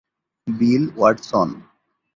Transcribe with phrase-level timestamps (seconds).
[0.47, 1.49] বিল Watson.